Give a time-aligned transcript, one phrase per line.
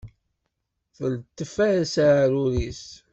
[0.95, 2.83] Teltef-as aɛrur-is.